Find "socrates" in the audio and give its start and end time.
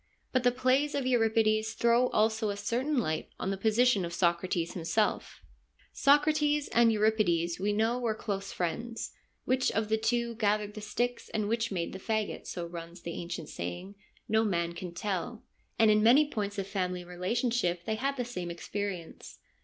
4.15-4.73, 5.93-6.67